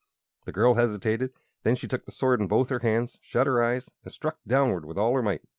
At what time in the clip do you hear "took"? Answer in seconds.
1.87-2.05